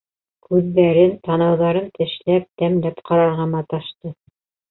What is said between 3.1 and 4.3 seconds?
ҡарарға маташты.